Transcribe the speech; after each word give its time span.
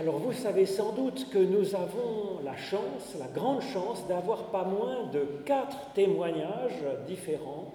Alors 0.00 0.16
vous 0.16 0.32
savez 0.32 0.64
sans 0.64 0.92
doute 0.92 1.26
que 1.30 1.36
nous 1.36 1.74
avons 1.74 2.40
la 2.42 2.56
chance, 2.56 3.14
la 3.18 3.26
grande 3.26 3.60
chance, 3.60 4.08
d'avoir 4.08 4.44
pas 4.44 4.64
moins 4.64 5.04
de 5.12 5.26
quatre 5.44 5.92
témoignages 5.92 6.82
différents 7.06 7.70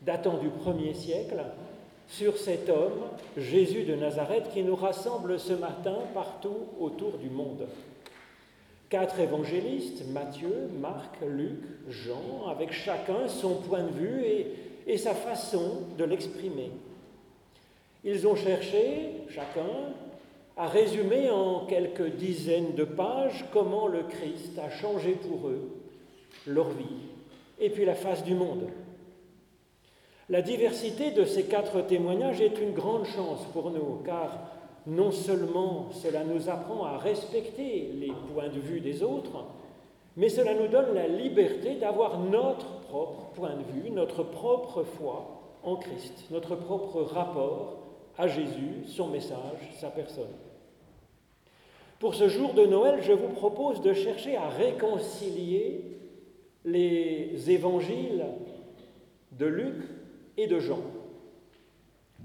datant 0.00 0.38
du 0.38 0.48
premier 0.48 0.92
siècle 0.92 1.40
sur 2.08 2.36
cet 2.36 2.68
homme, 2.68 3.04
Jésus 3.36 3.84
de 3.84 3.94
Nazareth, 3.94 4.50
qui 4.52 4.64
nous 4.64 4.74
rassemble 4.74 5.38
ce 5.38 5.52
matin 5.52 5.98
partout 6.14 6.66
autour 6.80 7.16
du 7.18 7.30
monde. 7.30 7.68
Quatre 8.88 9.20
évangélistes, 9.20 10.04
Matthieu, 10.08 10.68
Marc, 10.80 11.14
Luc, 11.24 11.60
Jean, 11.88 12.48
avec 12.50 12.72
chacun 12.72 13.28
son 13.28 13.54
point 13.54 13.84
de 13.84 13.92
vue 13.92 14.24
et, 14.24 14.52
et 14.88 14.98
sa 14.98 15.14
façon 15.14 15.82
de 15.96 16.02
l'exprimer. 16.02 16.72
Ils 18.02 18.26
ont 18.26 18.34
cherché, 18.34 19.10
chacun, 19.30 19.94
à 20.56 20.66
résumer 20.66 21.30
en 21.30 21.66
quelques 21.66 22.16
dizaines 22.16 22.74
de 22.74 22.84
pages 22.84 23.44
comment 23.52 23.86
le 23.86 24.02
Christ 24.02 24.58
a 24.58 24.70
changé 24.70 25.12
pour 25.12 25.48
eux 25.48 25.70
leur 26.46 26.68
vie 26.70 27.08
et 27.58 27.70
puis 27.70 27.84
la 27.84 27.94
face 27.94 28.24
du 28.24 28.34
monde. 28.34 28.68
La 30.28 30.42
diversité 30.42 31.10
de 31.10 31.24
ces 31.24 31.44
quatre 31.44 31.82
témoignages 31.82 32.40
est 32.40 32.60
une 32.60 32.72
grande 32.72 33.06
chance 33.06 33.44
pour 33.52 33.70
nous, 33.70 34.00
car 34.04 34.38
non 34.86 35.10
seulement 35.10 35.90
cela 35.92 36.24
nous 36.24 36.48
apprend 36.48 36.84
à 36.84 36.96
respecter 36.96 37.90
les 37.94 38.12
points 38.32 38.48
de 38.48 38.58
vue 38.58 38.80
des 38.80 39.02
autres, 39.02 39.44
mais 40.16 40.28
cela 40.28 40.54
nous 40.54 40.68
donne 40.68 40.94
la 40.94 41.06
liberté 41.06 41.76
d'avoir 41.76 42.18
notre 42.18 42.80
propre 42.80 43.30
point 43.34 43.54
de 43.54 43.62
vue, 43.72 43.90
notre 43.90 44.22
propre 44.22 44.82
foi 44.82 45.42
en 45.62 45.76
Christ, 45.76 46.24
notre 46.30 46.56
propre 46.56 47.02
rapport 47.02 47.78
à 48.18 48.28
Jésus, 48.28 48.84
son 48.86 49.08
message, 49.08 49.70
sa 49.80 49.88
personne. 49.88 50.24
Pour 52.02 52.16
ce 52.16 52.28
jour 52.28 52.52
de 52.52 52.66
Noël, 52.66 52.98
je 53.00 53.12
vous 53.12 53.28
propose 53.28 53.80
de 53.80 53.92
chercher 53.92 54.36
à 54.36 54.48
réconcilier 54.48 55.84
les 56.64 57.48
évangiles 57.48 58.24
de 59.38 59.46
Luc 59.46 59.84
et 60.36 60.48
de 60.48 60.58
Jean. 60.58 60.80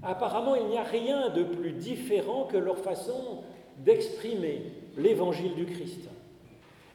Apparemment, 0.02 0.56
il 0.56 0.66
n'y 0.66 0.78
a 0.78 0.82
rien 0.82 1.28
de 1.28 1.44
plus 1.44 1.70
différent 1.70 2.48
que 2.50 2.56
leur 2.56 2.78
façon 2.78 3.44
d'exprimer 3.76 4.62
l'évangile 4.96 5.54
du 5.54 5.66
Christ. 5.66 6.08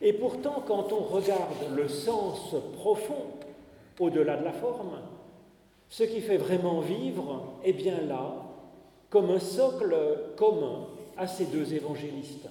Et 0.02 0.12
pourtant, 0.12 0.62
quand 0.68 0.92
on 0.92 1.06
regarde 1.06 1.54
le 1.78 1.88
sens 1.88 2.54
profond 2.74 3.28
au-delà 3.98 4.36
de 4.36 4.44
la 4.44 4.52
forme, 4.52 5.00
ce 5.88 6.04
qui 6.04 6.20
fait 6.20 6.36
vraiment 6.36 6.82
vivre 6.82 7.46
est 7.64 7.72
bien 7.72 8.02
là, 8.02 8.44
comme 9.10 9.30
un 9.30 9.40
socle 9.40 9.96
commun 10.36 10.88
à 11.16 11.28
ces 11.28 11.46
deux 11.46 11.74
évangélistes. 11.76 12.50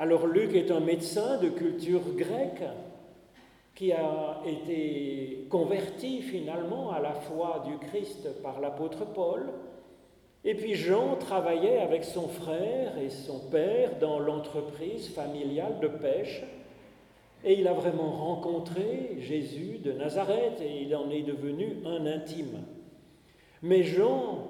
Alors 0.00 0.26
Luc 0.26 0.54
est 0.54 0.70
un 0.70 0.80
médecin 0.80 1.36
de 1.36 1.50
culture 1.50 2.00
grecque 2.16 2.62
qui 3.74 3.92
a 3.92 4.40
été 4.46 5.46
converti 5.50 6.22
finalement 6.22 6.90
à 6.90 7.00
la 7.00 7.12
foi 7.12 7.62
du 7.66 7.76
Christ 7.86 8.40
par 8.42 8.60
l'apôtre 8.60 9.04
Paul. 9.04 9.50
Et 10.42 10.54
puis 10.54 10.74
Jean 10.74 11.16
travaillait 11.16 11.80
avec 11.80 12.04
son 12.04 12.28
frère 12.28 12.96
et 12.96 13.10
son 13.10 13.40
père 13.50 13.98
dans 14.00 14.18
l'entreprise 14.18 15.10
familiale 15.10 15.80
de 15.82 15.88
pêche. 15.88 16.44
Et 17.44 17.60
il 17.60 17.68
a 17.68 17.74
vraiment 17.74 18.10
rencontré 18.10 19.16
Jésus 19.18 19.80
de 19.84 19.92
Nazareth 19.92 20.62
et 20.62 20.80
il 20.80 20.96
en 20.96 21.10
est 21.10 21.24
devenu 21.24 21.76
un 21.84 22.06
intime. 22.06 22.64
Mais 23.60 23.82
Jean, 23.82 24.48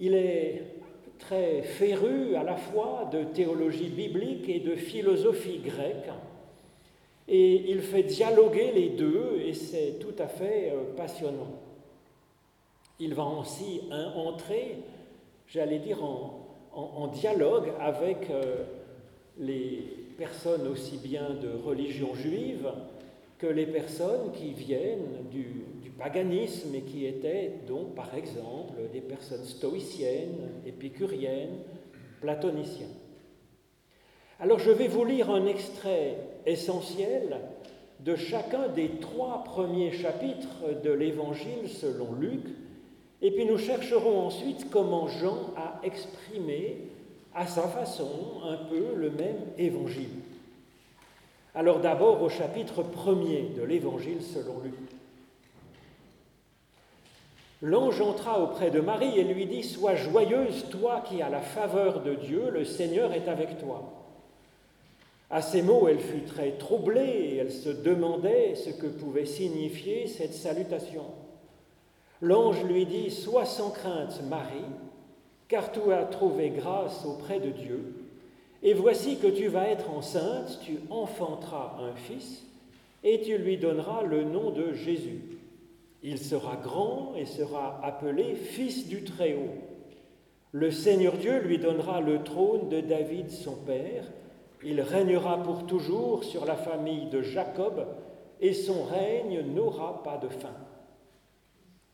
il 0.00 0.14
est 0.14 0.71
très 1.22 1.62
féru 1.62 2.34
à 2.34 2.42
la 2.42 2.56
fois 2.56 3.08
de 3.12 3.22
théologie 3.22 3.88
biblique 3.88 4.48
et 4.48 4.60
de 4.60 4.74
philosophie 4.74 5.58
grecque. 5.58 6.10
Et 7.28 7.70
il 7.70 7.80
fait 7.80 8.02
dialoguer 8.02 8.72
les 8.72 8.88
deux 8.90 9.40
et 9.44 9.54
c'est 9.54 9.98
tout 10.00 10.14
à 10.18 10.26
fait 10.26 10.72
euh, 10.72 10.94
passionnant. 10.96 11.60
Il 12.98 13.14
va 13.14 13.22
ainsi 13.22 13.80
entrer, 14.16 14.78
j'allais 15.46 15.78
dire, 15.78 16.04
en, 16.04 17.06
dialogue 17.08 17.72
avec 17.80 18.30
euh, 18.30 18.64
les 19.38 19.82
personnes 20.18 20.66
aussi 20.68 20.98
bien 20.98 21.30
de 21.30 21.50
religion 21.64 22.14
juive 22.14 22.70
que 23.42 23.48
les 23.48 23.66
personnes 23.66 24.30
qui 24.32 24.52
viennent 24.52 25.28
du, 25.30 25.64
paganisme 25.98 26.74
et 26.74 26.80
qui 26.80 27.06
étaient 27.06 27.52
donc 27.68 27.94
par 27.94 28.12
exemple 28.16 28.74
des 28.92 29.02
personnes 29.02 29.44
stoïciennes, 29.44 30.50
épicuriennes, 30.66 31.58
platoniciennes. 32.20 32.96
Alors 34.40 34.58
je 34.58 34.70
vais 34.72 34.88
vous 34.88 35.04
lire 35.04 35.30
un 35.30 35.46
extrait 35.46 36.16
essentiel 36.44 37.36
de 38.00 38.16
chacun 38.16 38.66
des 38.68 38.88
trois 39.00 39.44
premiers 39.44 39.92
chapitres 39.92 40.82
de 40.82 40.90
l'Évangile 40.90 41.68
selon 41.68 42.14
Luc, 42.14 42.46
et 43.20 43.30
puis 43.30 43.44
nous 43.44 43.58
chercherons 43.58 44.26
ensuite 44.26 44.70
comment 44.70 45.06
Jean 45.06 45.52
a 45.56 45.80
exprimé 45.84 46.78
à 47.32 47.46
sa 47.46 47.68
façon 47.68 48.40
un 48.44 48.56
peu 48.56 48.96
le 48.96 49.10
même 49.10 49.38
Évangile. 49.56 50.31
Alors 51.54 51.80
d'abord 51.80 52.22
au 52.22 52.30
chapitre 52.30 52.82
premier 52.82 53.50
de 53.56 53.62
l'Évangile 53.62 54.22
selon 54.22 54.60
Luc. 54.64 54.74
L'ange 57.60 58.00
entra 58.00 58.40
auprès 58.40 58.70
de 58.70 58.80
Marie 58.80 59.18
et 59.18 59.24
lui 59.24 59.46
dit, 59.46 59.62
Sois 59.62 59.94
joyeuse, 59.94 60.66
toi 60.70 61.02
qui 61.06 61.20
as 61.20 61.28
la 61.28 61.40
faveur 61.40 62.02
de 62.02 62.14
Dieu, 62.14 62.50
le 62.50 62.64
Seigneur 62.64 63.12
est 63.12 63.28
avec 63.28 63.58
toi. 63.58 63.82
À 65.30 65.42
ces 65.42 65.62
mots, 65.62 65.88
elle 65.88 66.00
fut 66.00 66.22
très 66.22 66.52
troublée 66.52 67.04
et 67.04 67.36
elle 67.36 67.52
se 67.52 67.68
demandait 67.68 68.54
ce 68.54 68.70
que 68.70 68.86
pouvait 68.86 69.26
signifier 69.26 70.06
cette 70.06 70.34
salutation. 70.34 71.04
L'ange 72.22 72.64
lui 72.64 72.86
dit, 72.86 73.10
Sois 73.10 73.44
sans 73.44 73.70
crainte, 73.70 74.22
Marie, 74.28 74.64
car 75.48 75.70
tu 75.70 75.92
as 75.92 76.04
trouvé 76.04 76.50
grâce 76.50 77.04
auprès 77.04 77.40
de 77.40 77.50
Dieu. 77.50 78.01
Et 78.62 78.74
voici 78.74 79.16
que 79.16 79.26
tu 79.26 79.48
vas 79.48 79.68
être 79.68 79.90
enceinte, 79.90 80.60
tu 80.62 80.78
enfanteras 80.90 81.76
un 81.80 81.94
fils, 81.94 82.44
et 83.02 83.20
tu 83.20 83.36
lui 83.38 83.56
donneras 83.56 84.02
le 84.02 84.22
nom 84.22 84.50
de 84.50 84.72
Jésus. 84.72 85.20
Il 86.04 86.18
sera 86.18 86.56
grand 86.56 87.14
et 87.16 87.26
sera 87.26 87.80
appelé 87.84 88.34
Fils 88.34 88.88
du 88.88 89.02
Très-Haut. 89.02 89.54
Le 90.52 90.70
Seigneur 90.70 91.16
Dieu 91.16 91.40
lui 91.40 91.58
donnera 91.58 92.00
le 92.00 92.22
trône 92.22 92.68
de 92.68 92.80
David 92.80 93.30
son 93.30 93.56
père. 93.56 94.04
Il 94.64 94.80
régnera 94.80 95.42
pour 95.42 95.66
toujours 95.66 96.22
sur 96.22 96.44
la 96.44 96.56
famille 96.56 97.06
de 97.06 97.22
Jacob, 97.22 97.86
et 98.40 98.52
son 98.52 98.84
règne 98.84 99.42
n'aura 99.54 100.02
pas 100.02 100.18
de 100.18 100.28
fin. 100.28 100.54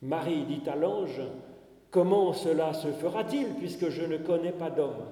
Marie 0.03 0.45
dit 0.45 0.69
à 0.69 0.77
l'ange, 0.77 1.21
Comment 1.91 2.35
cela 2.35 2.75
se 2.75 2.89
fera-t-il 2.89 3.47
puisque 3.55 3.89
je 3.89 4.05
ne 4.05 4.19
connais 4.19 4.53
pas 4.53 4.69
d'homme? 4.69 5.07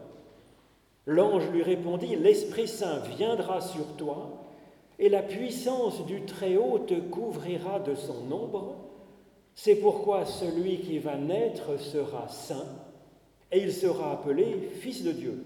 L'ange 1.06 1.48
lui 1.52 1.62
répondit, 1.62 2.16
L'Esprit 2.16 2.66
Saint 2.66 2.98
viendra 3.16 3.60
sur 3.60 3.86
toi, 3.96 4.44
et 4.98 5.08
la 5.08 5.22
puissance 5.22 6.04
du 6.06 6.22
Très-Haut 6.22 6.80
te 6.80 6.94
couvrira 6.94 7.78
de 7.78 7.94
son 7.94 8.32
ombre. 8.32 8.74
C'est 9.54 9.76
pourquoi 9.76 10.24
celui 10.24 10.80
qui 10.80 10.98
va 10.98 11.16
naître 11.16 11.78
sera 11.78 12.28
saint, 12.28 12.66
et 13.52 13.60
il 13.60 13.72
sera 13.72 14.12
appelé 14.12 14.70
Fils 14.80 15.04
de 15.04 15.12
Dieu. 15.12 15.44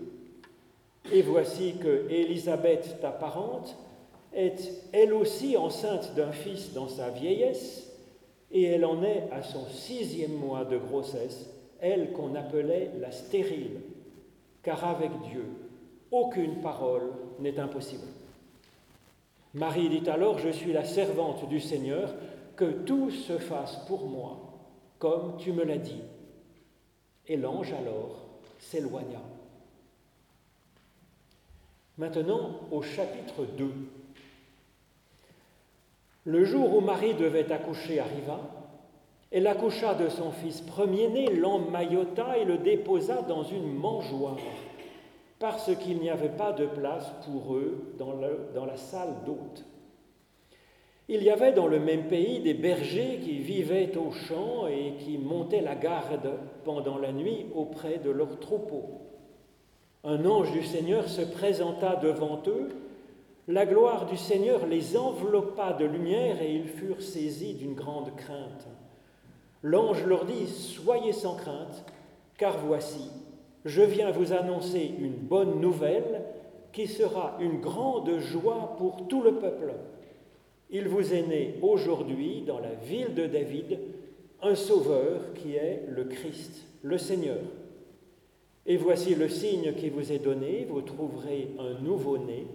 Et 1.13 1.23
voici 1.23 1.75
que 1.81 2.11
Élisabeth, 2.11 2.97
ta 3.01 3.11
parente, 3.11 3.77
est 4.33 4.71
elle 4.93 5.13
aussi 5.13 5.57
enceinte 5.57 6.15
d'un 6.15 6.33
fils 6.33 6.73
dans 6.73 6.89
sa 6.89 7.11
vieillesse, 7.11 7.91
et 8.51 8.65
elle 8.65 8.85
en 8.85 9.03
est 9.03 9.29
à 9.31 9.43
son 9.43 9.67
sixième 9.69 10.35
mois 10.35 10.65
de 10.65 10.79
grossesse, 10.79 11.51
elle 11.81 12.13
qu'on 12.13 12.35
appelait 12.35 12.91
la 13.01 13.13
stérile 13.13 13.81
car 14.63 14.85
avec 14.85 15.11
Dieu, 15.31 15.45
aucune 16.11 16.61
parole 16.61 17.13
n'est 17.39 17.59
impossible. 17.59 18.07
Marie 19.55 19.89
dit 19.89 20.09
alors, 20.09 20.39
je 20.39 20.51
suis 20.51 20.73
la 20.73 20.85
servante 20.85 21.49
du 21.49 21.61
Seigneur, 21.61 22.15
que 22.57 22.71
tout 22.85 23.11
se 23.11 23.39
fasse 23.39 23.77
pour 23.87 24.07
moi, 24.07 24.39
comme 24.99 25.37
tu 25.39 25.53
me 25.53 25.65
l'as 25.65 25.79
dit. 25.79 26.03
Et 27.27 27.37
l'ange 27.37 27.73
alors 27.73 28.27
s'éloigna. 28.59 29.21
Maintenant 31.99 32.61
au 32.71 32.83
chapitre 32.83 33.47
2. 33.57 33.73
Le 36.25 36.45
jour 36.45 36.77
où 36.77 36.81
Marie 36.81 37.15
devait 37.15 37.51
accoucher 37.51 37.99
arriva, 37.99 38.41
elle 39.31 39.47
accoucha 39.47 39.95
de 39.95 40.09
son 40.09 40.33
fils 40.33 40.61
premier-né, 40.61 41.27
l'emmaillota 41.27 42.37
et 42.39 42.45
le 42.45 42.59
déposa 42.59 43.23
dans 43.23 43.45
une 43.45 43.73
mangeoire, 43.73 44.37
parce 45.39 45.71
qu'il 45.77 45.99
n'y 45.99 46.11
avait 46.11 46.29
pas 46.29 46.53
de 46.53 46.67
place 46.67 47.13
pour 47.25 47.55
eux 47.55 47.95
dans, 47.97 48.15
la 48.67 48.77
salle 48.77 49.15
d'hôte. 49.25 49.65
Il 51.09 51.23
y 51.23 51.31
avait 51.31 51.53
dans 51.53 51.69
le 51.69 51.79
même 51.79 52.09
pays 52.09 52.41
des 52.41 52.55
bergers 52.55 53.21
qui 53.23 53.39
vivaient 53.39 53.97
aux 53.97 54.13
champs 54.13 54.67
et 54.67 54.95
qui 54.99 55.17
montaient 55.17 55.61
la 55.61 55.77
garde 55.77 56.33
pendant 56.65 56.99
la 56.99 57.13
nuit 57.13 57.47
auprès 57.55 57.99
de 57.99 58.11
leurs 58.11 58.39
troupeaux. 58.41 59.01
Un 60.03 60.25
ange 60.25 60.51
du 60.53 60.65
Seigneur 60.65 61.09
se 61.09 61.23
présenta 61.23 61.97
devant 61.97 62.43
eux, 62.47 62.69
la 63.49 63.67
gloire 63.67 64.07
du 64.07 64.17
Seigneur 64.17 64.67
les 64.67 64.97
enveloppa 64.97 65.73
de 65.73 65.85
lumière 65.85 66.41
et 66.43 66.53
ils 66.53 66.69
furent 66.69 67.03
saisis 67.03 67.55
d'une 67.55 67.75
grande 67.75 68.15
crainte. 68.17 68.69
L'ange 69.63 70.05
leur 70.07 70.25
dit, 70.25 70.47
Soyez 70.47 71.13
sans 71.13 71.37
crainte, 71.37 71.85
car 72.39 72.59
voici, 72.59 73.11
je 73.65 73.83
viens 73.83 74.11
vous 74.11 74.33
annoncer 74.33 74.93
une 74.99 75.17
bonne 75.17 75.61
nouvelle 75.61 76.23
qui 76.73 76.87
sera 76.87 77.37
une 77.41 77.61
grande 77.61 78.19
joie 78.19 78.75
pour 78.79 79.07
tout 79.09 79.23
le 79.23 79.35
peuple. 79.35 79.75
Il 80.71 80.89
vous 80.89 81.13
est 81.13 81.27
né 81.27 81.59
aujourd'hui 81.63 82.43
dans 82.43 82.61
la 82.61 82.75
ville 82.75 83.15
de 83.15 83.27
David 83.27 83.79
un 84.43 84.55
sauveur 84.55 85.35
qui 85.35 85.57
est 85.57 85.85
le 85.89 86.05
Christ, 86.05 86.67
le 86.83 86.97
Seigneur. 86.97 87.41
Et 88.67 88.77
voici 88.77 89.15
le 89.15 89.29
signe 89.29 89.75
qui 89.75 89.91
vous 89.91 90.13
est 90.13 90.19
donné, 90.19 90.67
vous 90.69 90.83
trouverez 90.83 91.51
un 91.59 91.83
nouveau-né 91.83 92.47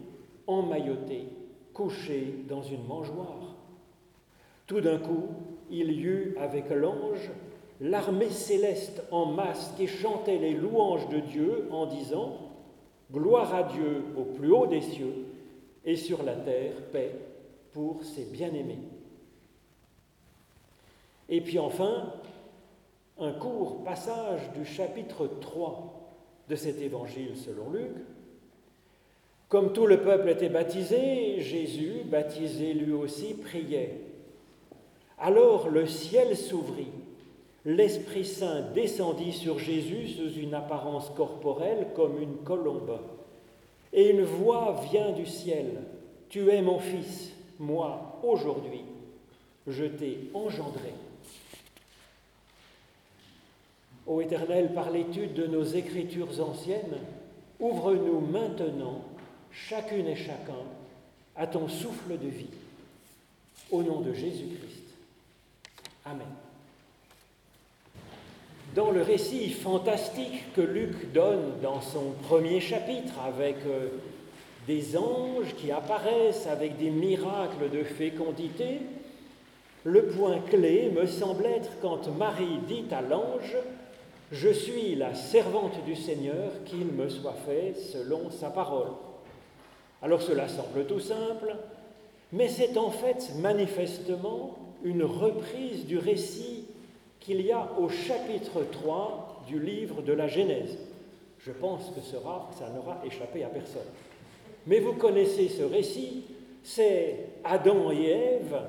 emmailloté, 0.48 1.26
couché 1.74 2.34
dans 2.48 2.62
une 2.62 2.86
mangeoire. 2.86 3.56
Tout 4.68 4.82
d'un 4.82 4.98
coup, 4.98 5.30
il 5.70 5.92
y 5.92 6.04
eut 6.04 6.36
avec 6.40 6.70
l'ange 6.70 7.32
l'armée 7.82 8.30
céleste 8.30 9.04
en 9.12 9.26
masse 9.26 9.74
qui 9.78 9.88
chantait 9.88 10.38
les 10.38 10.54
louanges 10.54 11.10
de 11.10 11.20
Dieu 11.20 11.68
en 11.72 11.86
disant 11.86 12.38
Gloire 13.12 13.54
à 13.54 13.64
Dieu 13.64 14.04
au 14.18 14.24
plus 14.24 14.52
haut 14.52 14.66
des 14.66 14.82
cieux 14.82 15.26
et 15.84 15.96
sur 15.96 16.24
la 16.24 16.36
terre 16.36 16.82
paix 16.92 17.12
pour 17.72 18.04
ses 18.04 18.26
bien-aimés. 18.26 18.80
Et 21.30 21.42
puis 21.42 21.60
enfin, 21.60 22.14
un 23.20 23.32
court 23.32 23.84
passage 23.84 24.52
du 24.54 24.66
chapitre 24.66 25.28
3 25.40 25.96
de 26.50 26.56
cet 26.56 26.82
évangile 26.82 27.36
selon 27.36 27.70
Luc. 27.72 27.92
Comme 29.48 29.74
tout 29.74 29.86
le 29.86 30.02
peuple 30.02 30.30
était 30.30 30.50
baptisé, 30.50 31.40
Jésus, 31.40 32.02
baptisé 32.06 32.74
lui 32.74 32.94
aussi, 32.94 33.36
priait. 33.36 34.05
Alors 35.18 35.70
le 35.70 35.88
ciel 35.88 36.36
s'ouvrit 36.36 36.92
l'Esprit 37.66 38.26
Saint 38.26 38.62
descendit 38.74 39.34
sur 39.34 39.58
Jésus 39.58 40.10
sous 40.10 40.40
une 40.40 40.54
apparence 40.54 41.10
corporelle 41.18 41.88
comme 41.96 42.22
une 42.22 42.38
colombe. 42.38 43.00
Et 43.92 44.12
une 44.12 44.24
voix 44.24 44.82
vient 44.92 45.12
du 45.12 45.26
ciel. 45.26 45.82
Tu 46.30 46.50
es 46.52 46.62
mon 46.62 46.80
Fils, 46.80 47.32
moi, 47.60 48.20
aujourd'hui, 48.24 48.82
je 49.68 49.86
t'ai 49.86 50.30
engendré. 50.34 50.94
Ô 54.06 54.22
Éternel, 54.22 54.74
par 54.74 54.92
l'étude 54.92 55.34
de 55.34 55.48
nos 55.48 55.64
écritures 55.64 56.40
anciennes, 56.40 57.00
ouvre-nous 57.60 58.20
maintenant, 58.20 59.02
chacune 59.52 60.08
et 60.08 60.16
chacun, 60.16 60.54
à 61.36 61.48
ton 61.48 61.68
souffle 61.68 62.20
de 62.20 62.28
vie. 62.28 62.50
Au 63.72 63.82
nom 63.82 64.02
de 64.02 64.14
Jésus-Christ. 64.14 64.85
Amen. 66.08 66.28
Dans 68.76 68.92
le 68.92 69.02
récit 69.02 69.50
fantastique 69.50 70.54
que 70.54 70.62
Luc 70.62 71.12
donne 71.14 71.54
dans 71.64 71.82
son 71.82 72.12
premier 72.28 72.60
chapitre, 72.60 73.14
avec 73.26 73.56
euh, 73.66 73.88
des 74.68 74.96
anges 74.98 75.56
qui 75.58 75.72
apparaissent 75.72 76.46
avec 76.46 76.78
des 76.78 76.92
miracles 76.92 77.72
de 77.72 77.84
fécondité, 77.84 78.82
le 79.84 80.06
point 80.06 80.40
clé 80.42 80.92
me 80.96 81.08
semble 81.08 81.48
être 81.48 81.72
quand 81.82 82.08
Marie 82.16 82.60
dit 82.68 82.86
à 82.92 83.02
l'ange 83.02 83.58
Je 84.32 84.50
suis 84.50 84.94
la 84.94 85.16
servante 85.16 85.84
du 85.86 85.96
Seigneur, 85.96 86.52
qu'il 86.66 86.86
me 86.86 87.10
soit 87.10 87.38
fait 87.48 87.74
selon 87.74 88.30
sa 88.30 88.52
parole. 88.52 88.90
Alors 90.04 90.22
cela 90.22 90.48
semble 90.48 90.86
tout 90.86 91.00
simple, 91.00 91.56
mais 92.32 92.48
c'est 92.48 92.78
en 92.78 92.92
fait 92.92 93.32
manifestement 93.40 94.65
une 94.86 95.04
reprise 95.04 95.86
du 95.86 95.98
récit 95.98 96.66
qu'il 97.20 97.42
y 97.42 97.52
a 97.52 97.72
au 97.80 97.90
chapitre 97.90 98.64
3 98.72 99.44
du 99.48 99.60
livre 99.60 100.04
de 100.04 100.14
la 100.14 100.28
Genèse. 100.28 100.78
Je 101.40 101.52
pense 101.52 101.90
que 101.90 102.02
ça 102.02 102.70
n'aura 102.70 103.02
échappé 103.04 103.44
à 103.44 103.48
personne. 103.48 103.82
Mais 104.68 104.80
vous 104.80 104.94
connaissez 104.94 105.50
ce 105.50 105.64
récit, 105.64 106.24
c'est 106.64 107.30
Adam 107.44 107.92
et 107.92 108.06
Ève 108.06 108.62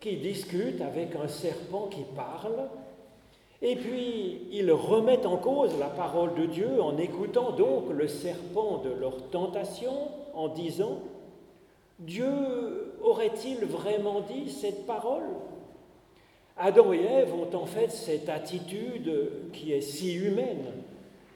qui 0.00 0.16
discutent 0.16 0.80
avec 0.80 1.14
un 1.16 1.28
serpent 1.28 1.86
qui 1.86 2.02
parle, 2.14 2.68
et 3.62 3.76
puis 3.76 4.42
ils 4.52 4.70
remettent 4.72 5.24
en 5.24 5.36
cause 5.36 5.78
la 5.78 5.86
parole 5.86 6.34
de 6.34 6.46
Dieu 6.46 6.82
en 6.82 6.98
écoutant 6.98 7.52
donc 7.52 7.84
le 7.90 8.08
serpent 8.08 8.82
de 8.84 8.90
leur 8.90 9.30
tentation 9.30 9.92
en 10.34 10.48
disant, 10.48 10.98
Dieu 11.98 12.94
aurait-il 13.02 13.64
vraiment 13.64 14.20
dit 14.20 14.50
cette 14.50 14.86
parole? 14.86 15.22
Adam 16.56 16.92
et 16.92 17.02
Ève 17.02 17.34
ont 17.34 17.54
en 17.56 17.66
fait 17.66 17.90
cette 17.90 18.28
attitude 18.28 19.12
qui 19.52 19.72
est 19.72 19.80
si 19.80 20.14
humaine, 20.14 20.66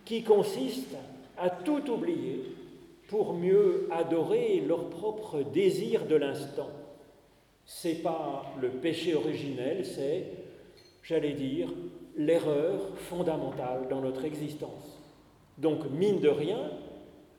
qui 0.04 0.22
consiste 0.22 0.94
à 1.36 1.50
tout 1.50 1.90
oublier 1.90 2.42
pour 3.08 3.34
mieux 3.34 3.88
adorer 3.90 4.60
leur 4.66 4.90
propre 4.90 5.42
désir 5.42 6.06
de 6.06 6.16
l'instant. 6.16 6.70
C'est 7.64 8.02
pas 8.02 8.44
le 8.60 8.68
péché 8.68 9.14
originel, 9.14 9.84
c'est, 9.84 10.24
j'allais 11.02 11.32
dire, 11.32 11.68
l'erreur 12.16 12.80
fondamentale 12.96 13.88
dans 13.88 14.00
notre 14.00 14.24
existence. 14.24 14.98
Donc, 15.56 15.90
mine 15.90 16.20
de 16.20 16.28
rien, 16.28 16.70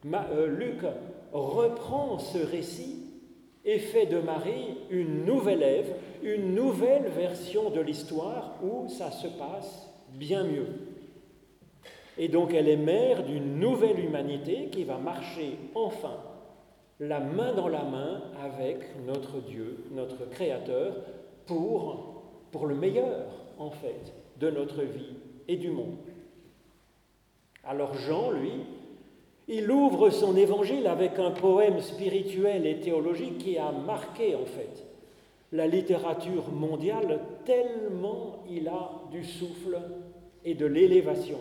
euh, 0.06 0.48
Luc 0.48 0.82
reprend 1.32 2.20
ce 2.20 2.38
récit 2.38 3.09
et 3.66 3.80
fait 3.80 4.06
de 4.06 4.20
Marie 4.20 4.78
une 4.90 5.26
nouvelle 5.26 5.64
Ève, 5.64 5.94
une 6.24 6.56
nouvelle 6.56 7.08
version 7.10 7.70
de 7.70 7.82
l'histoire 7.82 8.56
où 8.64 8.88
ça 8.90 9.12
se 9.12 9.28
passe 9.28 9.90
bien 10.14 10.44
mieux. 10.44 10.68
Et 12.18 12.28
donc 12.28 12.54
elle 12.54 12.68
est 12.68 12.78
mère 12.78 13.24
d'une 13.24 13.60
nouvelle 13.60 14.00
humanité 14.00 14.70
qui 14.72 14.84
va 14.84 14.98
marcher 14.98 15.58
enfin 15.76 16.18
la 17.00 17.20
main 17.20 17.54
dans 17.54 17.70
la 17.70 17.84
main 17.84 18.22
avec 18.44 18.80
notre 19.06 19.40
Dieu, 19.40 19.86
notre 19.92 20.30
Créateur, 20.30 20.96
pour, 21.46 22.24
pour 22.52 22.68
le 22.68 22.76
meilleur, 22.76 23.26
en 23.58 23.72
fait, 23.72 24.14
de 24.38 24.50
notre 24.50 24.84
vie 24.84 25.16
et 25.48 25.56
du 25.56 25.72
monde. 25.72 25.98
Alors 27.64 27.94
Jean, 27.96 28.32
lui, 28.32 28.52
il 29.50 29.70
ouvre 29.72 30.12
son 30.12 30.38
évangile 30.38 30.86
avec 30.86 31.18
un 31.18 31.32
poème 31.32 31.82
spirituel 31.82 32.68
et 32.68 32.80
théologique 32.80 33.40
qui 33.40 33.58
a 33.58 33.72
marqué 33.72 34.36
en 34.36 34.46
fait 34.46 34.86
la 35.52 35.66
littérature 35.66 36.52
mondiale 36.52 37.20
tellement 37.46 38.44
il 38.48 38.68
a 38.68 38.92
du 39.12 39.24
souffle 39.24 39.80
et 40.46 40.54
de 40.54 40.68
l'élévation. 40.68 41.40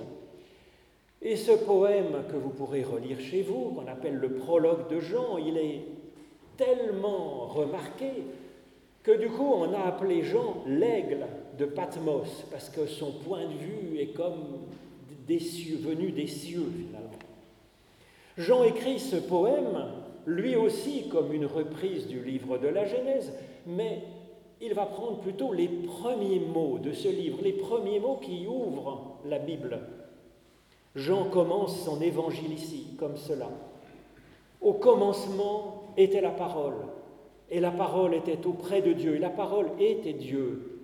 Et 1.20 1.36
ce 1.36 1.52
poème 1.52 2.24
que 2.30 2.36
vous 2.36 2.48
pourrez 2.48 2.82
relire 2.82 3.20
chez 3.20 3.42
vous, 3.42 3.72
qu'on 3.72 3.86
appelle 3.86 4.14
le 4.14 4.34
prologue 4.34 4.88
de 4.88 5.00
Jean, 5.00 5.36
il 5.36 5.58
est 5.58 5.82
tellement 6.56 7.46
remarqué 7.46 8.10
que 9.02 9.12
du 9.12 9.28
coup 9.28 9.52
on 9.52 9.74
a 9.74 9.80
appelé 9.80 10.22
Jean 10.22 10.62
l'aigle 10.66 11.26
de 11.58 11.66
Patmos, 11.66 12.46
parce 12.50 12.70
que 12.70 12.86
son 12.86 13.12
point 13.12 13.44
de 13.44 13.52
vue 13.52 14.00
est 14.00 14.14
comme 14.14 14.60
des 15.26 15.40
cieux, 15.40 15.76
venu 15.76 16.10
des 16.10 16.26
cieux 16.26 16.72
finalement. 16.86 17.07
Jean 18.38 18.62
écrit 18.62 19.00
ce 19.00 19.16
poème, 19.16 19.84
lui 20.24 20.54
aussi 20.54 21.08
comme 21.08 21.32
une 21.32 21.46
reprise 21.46 22.06
du 22.06 22.22
livre 22.22 22.56
de 22.58 22.68
la 22.68 22.84
Genèse, 22.84 23.32
mais 23.66 24.02
il 24.60 24.74
va 24.74 24.86
prendre 24.86 25.18
plutôt 25.18 25.52
les 25.52 25.66
premiers 25.66 26.38
mots 26.38 26.78
de 26.78 26.92
ce 26.92 27.08
livre, 27.08 27.38
les 27.42 27.52
premiers 27.52 27.98
mots 27.98 28.20
qui 28.22 28.46
ouvrent 28.46 29.18
la 29.24 29.40
Bible. 29.40 29.80
Jean 30.94 31.24
commence 31.24 31.84
son 31.84 32.00
évangile 32.00 32.52
ici 32.52 32.86
comme 32.96 33.16
cela. 33.16 33.50
Au 34.60 34.74
commencement 34.74 35.92
était 35.96 36.20
la 36.20 36.30
parole, 36.30 36.76
et 37.50 37.58
la 37.58 37.72
parole 37.72 38.14
était 38.14 38.46
auprès 38.46 38.82
de 38.82 38.92
Dieu, 38.92 39.16
et 39.16 39.20
la 39.20 39.30
parole 39.30 39.66
était 39.80 40.12
Dieu. 40.12 40.80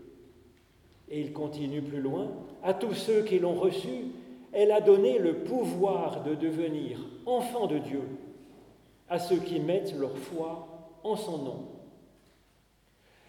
Et 1.08 1.20
il 1.20 1.32
continue 1.32 1.82
plus 1.82 2.00
loin, 2.00 2.32
à 2.64 2.75
tous 2.75 2.94
ceux 2.94 3.23
qui 3.23 3.38
l'ont 3.38 3.54
reçu, 3.54 4.06
elle 4.54 4.70
a 4.70 4.80
donné 4.80 5.18
le 5.18 5.38
pouvoir 5.38 6.23
de 6.23 6.34
devenir 6.34 7.00
enfants 7.26 7.66
de 7.66 7.78
Dieu 7.78 8.02
à 9.08 9.18
ceux 9.18 9.38
qui 9.38 9.61
mettent 9.61 9.94
leur 9.99 10.16
foi 10.16 10.68
en 11.02 11.16
son 11.16 11.38
nom. 11.38 11.68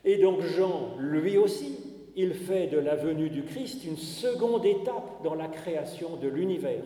Et 0.03 0.17
donc 0.17 0.41
Jean, 0.41 0.95
lui 0.99 1.37
aussi, 1.37 1.79
il 2.15 2.33
fait 2.33 2.67
de 2.67 2.77
la 2.77 2.95
venue 2.95 3.29
du 3.29 3.43
Christ 3.43 3.83
une 3.83 3.97
seconde 3.97 4.65
étape 4.65 5.23
dans 5.23 5.33
la 5.33 5.47
création 5.47 6.15
de 6.15 6.27
l'univers, 6.27 6.83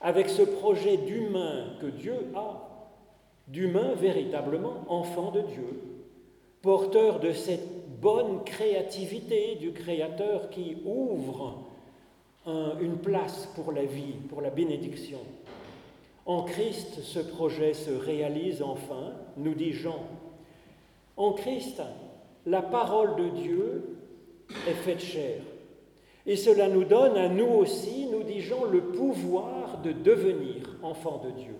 avec 0.00 0.28
ce 0.28 0.42
projet 0.42 0.96
d'humain 0.96 1.74
que 1.80 1.86
Dieu 1.86 2.16
a, 2.34 2.90
d'humain 3.48 3.94
véritablement 3.94 4.84
enfant 4.88 5.30
de 5.30 5.42
Dieu, 5.42 5.80
porteur 6.62 7.20
de 7.20 7.32
cette 7.32 8.00
bonne 8.00 8.42
créativité 8.44 9.56
du 9.56 9.72
Créateur 9.72 10.50
qui 10.50 10.78
ouvre 10.84 11.66
une 12.46 12.98
place 12.98 13.48
pour 13.54 13.72
la 13.72 13.84
vie, 13.84 14.14
pour 14.28 14.40
la 14.40 14.50
bénédiction. 14.50 15.18
En 16.26 16.42
Christ, 16.42 17.02
ce 17.02 17.20
projet 17.20 17.72
se 17.72 17.90
réalise 17.90 18.62
enfin, 18.62 19.12
nous 19.36 19.54
dit 19.54 19.72
Jean. 19.72 20.00
En 21.16 21.32
Christ, 21.32 21.82
la 22.44 22.62
parole 22.62 23.16
de 23.16 23.28
Dieu 23.28 23.98
est 24.68 24.72
faite 24.72 25.00
chair. 25.00 25.40
Et 26.26 26.36
cela 26.36 26.68
nous 26.68 26.84
donne 26.84 27.16
à 27.16 27.28
nous 27.28 27.46
aussi, 27.46 28.06
nous 28.10 28.24
dit 28.24 28.40
Jean, 28.40 28.64
le 28.64 28.80
pouvoir 28.80 29.80
de 29.82 29.92
devenir 29.92 30.76
enfant 30.82 31.22
de 31.24 31.30
Dieu, 31.30 31.54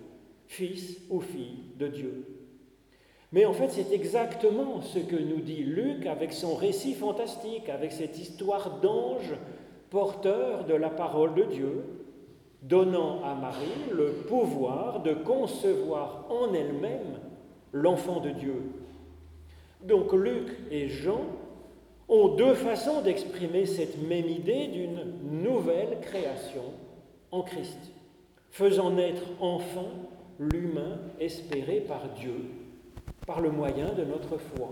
fils 0.46 0.98
ou 1.10 1.20
fille 1.20 1.64
de 1.78 1.86
Dieu. 1.86 2.24
Mais 3.32 3.44
en 3.44 3.52
fait, 3.52 3.70
c'est 3.70 3.92
exactement 3.92 4.82
ce 4.82 4.98
que 4.98 5.16
nous 5.16 5.40
dit 5.40 5.62
Luc 5.62 6.06
avec 6.06 6.32
son 6.32 6.54
récit 6.54 6.94
fantastique, 6.94 7.68
avec 7.68 7.92
cette 7.92 8.18
histoire 8.18 8.80
d'ange 8.80 9.34
porteur 9.90 10.64
de 10.64 10.74
la 10.74 10.90
parole 10.90 11.34
de 11.34 11.44
Dieu, 11.44 11.84
donnant 12.62 13.22
à 13.24 13.34
Marie 13.34 13.90
le 13.92 14.10
pouvoir 14.28 15.00
de 15.00 15.14
concevoir 15.14 16.26
en 16.30 16.52
elle-même 16.52 17.20
l'enfant 17.72 18.20
de 18.20 18.30
Dieu. 18.30 18.62
Donc 19.82 20.12
Luc 20.12 20.48
et 20.70 20.88
Jean 20.88 21.20
ont 22.08 22.28
deux 22.28 22.54
façons 22.54 23.02
d'exprimer 23.02 23.66
cette 23.66 24.00
même 24.08 24.28
idée 24.28 24.68
d'une 24.68 25.42
nouvelle 25.42 26.00
création 26.00 26.62
en 27.30 27.42
Christ, 27.42 27.92
faisant 28.50 28.90
naître 28.90 29.22
enfin 29.40 29.86
l'humain 30.38 30.98
espéré 31.20 31.80
par 31.80 32.08
Dieu 32.18 32.34
par 33.26 33.40
le 33.40 33.50
moyen 33.50 33.92
de 33.92 34.04
notre 34.04 34.38
foi. 34.38 34.70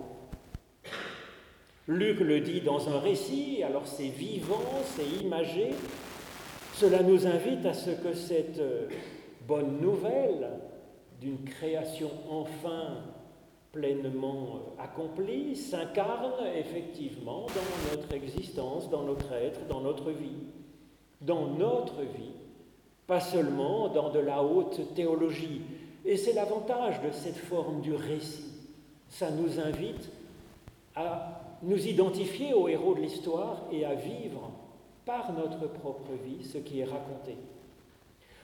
Luc 1.86 2.20
le 2.20 2.40
dit 2.40 2.62
dans 2.62 2.88
un 2.88 2.98
récit, 2.98 3.62
alors 3.62 3.86
c'est 3.86 4.08
vivant, 4.08 4.62
c'est 4.84 5.22
imagé, 5.22 5.70
cela 6.72 7.02
nous 7.02 7.26
invite 7.26 7.66
à 7.66 7.74
ce 7.74 7.90
que 7.90 8.14
cette 8.14 8.58
euh, 8.58 8.88
bonne 9.46 9.80
nouvelle 9.82 10.48
d'une 11.20 11.44
création 11.44 12.10
enfin 12.30 13.02
pleinement 13.70 14.60
euh, 14.78 14.82
accomplie 14.82 15.56
s'incarne 15.56 16.46
effectivement 16.56 17.46
dans 17.46 17.96
notre 17.96 18.14
existence, 18.14 18.88
dans 18.88 19.02
notre 19.02 19.32
être, 19.34 19.66
dans 19.68 19.80
notre 19.80 20.10
vie. 20.10 20.38
Dans 21.20 21.48
notre 21.48 22.00
vie, 22.00 22.32
pas 23.06 23.20
seulement 23.20 23.88
dans 23.88 24.10
de 24.10 24.20
la 24.20 24.42
haute 24.42 24.94
théologie. 24.94 25.62
Et 26.04 26.16
c'est 26.16 26.32
l'avantage 26.32 27.02
de 27.02 27.10
cette 27.10 27.36
forme 27.36 27.82
du 27.82 27.94
récit. 27.94 28.52
Ça 29.08 29.30
nous 29.30 29.60
invite 29.60 30.10
à 30.94 31.33
nous 31.64 31.86
identifier 31.86 32.52
aux 32.52 32.68
héros 32.68 32.94
de 32.94 33.00
l'histoire 33.00 33.62
et 33.72 33.84
à 33.84 33.94
vivre 33.94 34.50
par 35.06 35.32
notre 35.32 35.66
propre 35.66 36.12
vie 36.24 36.44
ce 36.44 36.58
qui 36.58 36.80
est 36.80 36.84
raconté. 36.84 37.36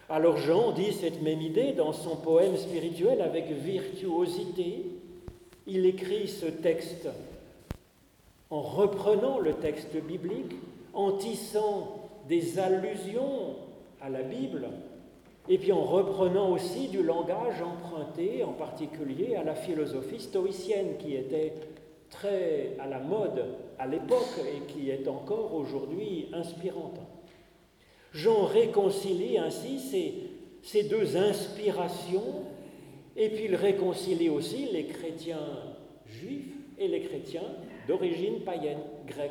Alors 0.09 0.39
Jean 0.39 0.73
dit 0.73 0.93
cette 0.93 1.23
même 1.23 1.41
idée 1.41 1.73
dans 1.73 1.93
son 1.93 2.17
poème 2.17 2.57
spirituel 2.57 3.21
avec 3.21 3.51
virtuosité. 3.51 4.87
Il 5.67 5.87
écrit 5.87 6.29
ce 6.29 6.47
texte 6.47 7.09
en 8.51 8.63
reprenant 8.63 9.39
le 9.39 9.55
texte 9.55 9.97
biblique, 9.97 10.57
en 10.93 11.13
tissant 11.13 12.01
des 12.29 12.59
allusions 12.59 13.55
à 14.01 14.09
la 14.09 14.23
Bible, 14.23 14.69
et 15.49 15.59
puis 15.59 15.73
en 15.73 15.85
reprenant 15.85 16.51
aussi 16.51 16.89
du 16.89 17.03
langage 17.03 17.63
emprunté 17.63 18.43
en 18.43 18.53
particulier 18.53 19.37
à 19.37 19.45
la 19.45 19.55
philosophie 19.55 20.21
stoïcienne 20.21 20.97
qui 20.99 21.15
était 21.15 21.55
très 22.11 22.77
à 22.79 22.87
la 22.87 22.99
mode 22.99 23.45
à 23.79 23.87
l'époque 23.87 24.41
et 24.45 24.73
qui 24.73 24.91
est 24.91 25.09
encore 25.09 25.55
aujourd'hui 25.55 26.29
inspirante. 26.33 26.99
Jean 28.13 28.45
réconcilie 28.45 29.39
ainsi 29.39 29.79
ces, 29.79 30.15
ces 30.63 30.83
deux 30.83 31.17
inspirations 31.17 32.45
et 33.17 33.29
puis 33.29 33.45
il 33.45 33.55
réconcilie 33.55 34.29
aussi 34.29 34.67
les 34.73 34.87
chrétiens 34.87 35.47
juifs 36.07 36.55
et 36.79 36.89
les 36.89 37.03
chrétiens 37.03 37.47
d'origine 37.87 38.41
païenne, 38.41 38.81
grecque. 39.07 39.31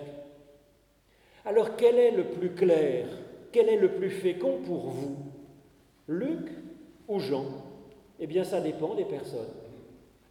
Alors 1.46 1.76
quel 1.76 1.98
est 1.98 2.12
le 2.12 2.26
plus 2.26 2.52
clair, 2.52 3.08
quel 3.52 3.70
est 3.70 3.78
le 3.78 3.92
plus 3.92 4.12
fécond 4.12 4.60
pour 4.66 4.88
vous? 4.88 5.18
Luc 6.08 6.50
ou 7.08 7.20
Jean? 7.20 7.46
Eh 8.20 8.28
bien 8.28 8.44
ça 8.44 8.62
dépend 8.62 8.96
des 8.96 9.06
personnes. 9.06 9.54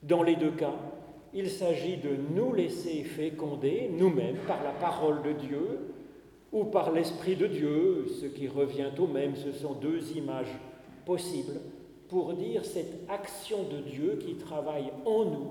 Dans 0.03 0.23
les 0.23 0.37
deux 0.37 0.53
cas, 0.53 0.75
il 1.35 1.51
s'agit 1.51 1.97
de 1.97 2.11
nous 2.35 2.53
laisser 2.53 3.05
féconder 3.05 3.91
nous-mêmes 3.93 4.39
par 4.47 4.63
la 4.63 4.71
parole 4.71 5.23
de 5.23 5.33
Dieu 5.33 5.95
ou 6.53 6.65
par 6.65 6.93
l'Esprit 6.93 7.37
de 7.37 7.47
Dieu, 7.47 8.07
ce 8.21 8.27
qui 8.27 8.49
revient 8.49 8.91
au 8.99 9.07
même, 9.07 9.37
ce 9.37 9.53
sont 9.53 9.75
deux 9.75 10.17
images 10.17 10.59
possibles 11.05 11.61
pour 12.09 12.33
dire 12.33 12.65
cette 12.65 13.09
action 13.09 13.65
de 13.65 13.79
Dieu 13.81 14.19
qui 14.21 14.35
travaille 14.37 14.91
en 15.05 15.25
nous 15.25 15.51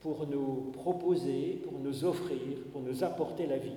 pour 0.00 0.26
nous 0.26 0.72
proposer, 0.72 1.62
pour 1.64 1.78
nous 1.78 2.04
offrir, 2.04 2.58
pour 2.72 2.82
nous 2.82 3.04
apporter 3.04 3.46
la 3.46 3.58
vie. 3.58 3.76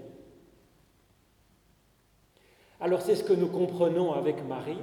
Alors 2.79 3.01
c'est 3.01 3.15
ce 3.15 3.23
que 3.23 3.33
nous 3.33 3.47
comprenons 3.47 4.13
avec 4.13 4.45
Marie, 4.47 4.79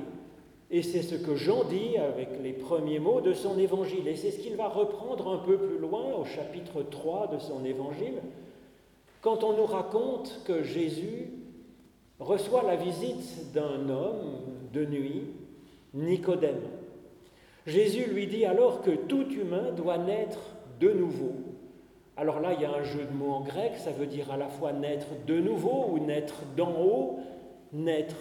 et 0.73 0.83
c'est 0.83 1.03
ce 1.03 1.15
que 1.15 1.37
Jean 1.37 1.65
dit 1.65 1.99
avec 1.99 2.31
les 2.43 2.55
premiers 2.55 2.99
mots 2.99 3.21
de 3.21 3.35
son 3.35 3.59
évangile. 3.59 4.09
Et 4.09 4.17
c'est 4.17 4.31
ce 4.31 4.39
qu'il 4.39 4.57
va 4.57 4.69
reprendre 4.69 5.31
un 5.31 5.37
peu 5.37 5.59
plus 5.59 5.79
loin 5.79 6.15
au 6.19 6.25
chapitre 6.25 6.83
3 6.83 7.29
de 7.35 7.39
son 7.39 7.63
évangile, 7.67 8.23
quand 9.21 9.45
on 9.45 9.55
nous 9.55 9.67
raconte 9.67 10.41
que 10.47 10.63
Jésus 10.63 11.31
reçoit 12.19 12.63
la 12.63 12.77
visite 12.77 13.53
d'un 13.53 13.91
homme 13.91 14.39
de 14.73 14.87
nuit, 14.87 15.25
Nicodème. 15.93 16.63
Jésus 17.67 18.07
lui 18.07 18.27
dit 18.27 18.47
alors 18.47 18.81
que 18.81 18.93
tout 18.93 19.29
humain 19.29 19.73
doit 19.77 19.99
naître 19.99 20.41
de 20.81 20.91
nouveau. 20.91 21.35
Alors 22.17 22.41
là, 22.41 22.55
il 22.55 22.63
y 22.63 22.65
a 22.65 22.73
un 22.73 22.83
jeu 22.83 23.05
de 23.05 23.15
mots 23.15 23.33
en 23.33 23.41
grec, 23.43 23.73
ça 23.77 23.91
veut 23.91 24.07
dire 24.07 24.33
à 24.33 24.39
la 24.39 24.49
fois 24.49 24.73
naître 24.73 25.07
de 25.27 25.39
nouveau 25.39 25.91
ou 25.91 25.99
naître 25.99 26.43
d'en 26.57 26.73
haut, 26.81 27.21
naître 27.73 28.17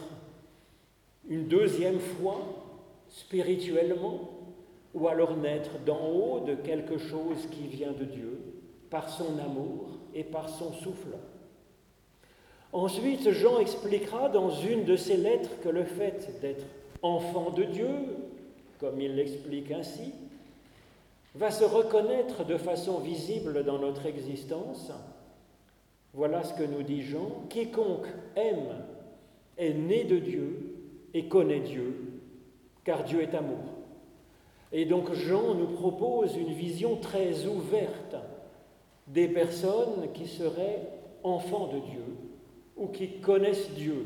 une 1.32 1.48
deuxième 1.48 2.00
fois 2.00 2.42
spirituellement, 3.08 4.32
ou 4.94 5.08
alors 5.08 5.38
naître 5.38 5.80
d'en 5.86 6.10
haut 6.10 6.42
de 6.42 6.56
quelque 6.56 6.98
chose 6.98 7.48
qui 7.50 7.68
vient 7.68 7.94
de 7.94 8.04
Dieu, 8.04 8.38
par 8.90 9.10
son 9.10 9.40
amour 9.40 9.98
et 10.14 10.26
par 10.26 10.50
son 10.50 10.74
souffle. 10.74 11.16
Ensuite, 12.74 13.32
Jean 13.32 13.60
expliquera 13.60 14.28
dans 14.28 14.50
une 14.50 14.84
de 14.84 14.98
ses 14.98 15.16
lettres 15.16 15.52
que 15.64 15.70
le 15.70 15.86
fait 15.86 16.42
d'être 16.42 16.66
enfant 17.02 17.52
de 17.52 17.64
Dieu, 17.64 17.88
comme 18.78 19.00
il 19.00 19.16
l'explique 19.16 19.72
ainsi, 19.72 20.12
va 21.36 21.50
se 21.50 21.64
reconnaître 21.64 22.44
de 22.44 22.58
façon 22.58 23.00
visible 23.00 23.64
dans 23.64 23.80
notre 23.80 24.06
existence. 24.06 24.92
Voilà 26.14 26.44
ce 26.44 26.54
que 26.54 26.64
nous 26.64 26.84
dit 26.84 27.04
Jean, 27.04 27.46
quiconque 27.50 28.08
aime 28.36 28.84
est 29.58 29.74
né 29.74 30.04
de 30.04 30.18
Dieu 30.18 30.71
et 31.14 31.26
connaît 31.26 31.60
Dieu, 31.60 32.20
car 32.84 33.04
Dieu 33.04 33.22
est 33.22 33.36
amour. 33.36 33.58
Et 34.72 34.86
donc 34.86 35.14
Jean 35.14 35.54
nous 35.54 35.68
propose 35.68 36.36
une 36.36 36.54
vision 36.54 36.96
très 36.96 37.46
ouverte 37.46 38.16
des 39.08 39.28
personnes 39.28 40.12
qui 40.14 40.28
seraient 40.28 40.88
enfants 41.24 41.68
de 41.68 41.80
Dieu 41.80 42.06
ou 42.78 42.88
qui 42.88 43.20
connaissent 43.20 43.72
Dieu. 43.72 44.06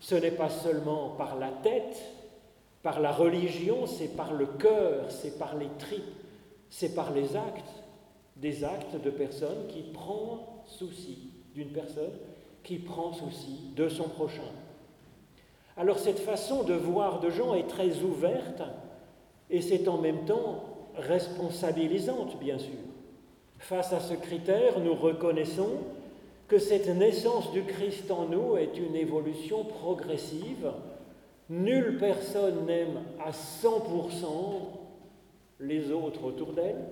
Ce 0.00 0.16
n'est 0.16 0.32
pas 0.32 0.50
seulement 0.50 1.10
par 1.10 1.38
la 1.38 1.48
tête, 1.48 2.02
par 2.82 3.00
la 3.00 3.12
religion, 3.12 3.86
c'est 3.86 4.16
par 4.16 4.32
le 4.32 4.46
cœur, 4.46 5.10
c'est 5.10 5.38
par 5.38 5.56
les 5.56 5.68
tripes, 5.78 6.02
c'est 6.68 6.94
par 6.94 7.12
les 7.12 7.36
actes, 7.36 7.84
des 8.36 8.64
actes 8.64 9.00
de 9.02 9.10
personnes 9.10 9.68
qui 9.68 9.82
prennent 9.82 10.40
souci 10.66 11.30
d'une 11.54 11.68
personne 11.68 12.10
qui 12.62 12.78
prend 12.78 13.12
souci 13.12 13.72
de 13.76 13.88
son 13.88 14.08
prochain. 14.08 14.42
Alors 15.76 15.98
cette 15.98 16.18
façon 16.18 16.64
de 16.64 16.74
voir 16.74 17.20
de 17.20 17.30
Jean 17.30 17.54
est 17.54 17.68
très 17.68 18.00
ouverte 18.00 18.62
et 19.50 19.62
c'est 19.62 19.88
en 19.88 19.98
même 19.98 20.24
temps 20.24 20.64
responsabilisante, 20.96 22.38
bien 22.38 22.58
sûr. 22.58 22.74
Face 23.58 23.92
à 23.92 24.00
ce 24.00 24.14
critère, 24.14 24.80
nous 24.80 24.94
reconnaissons 24.94 25.70
que 26.48 26.58
cette 26.58 26.88
naissance 26.88 27.50
du 27.52 27.62
Christ 27.62 28.10
en 28.10 28.26
nous 28.26 28.56
est 28.56 28.76
une 28.76 28.96
évolution 28.96 29.64
progressive. 29.64 30.70
Nulle 31.48 31.96
personne 31.98 32.66
n'aime 32.66 33.00
à 33.24 33.30
100% 33.30 34.26
les 35.60 35.90
autres 35.90 36.24
autour 36.24 36.52
d'elle. 36.52 36.84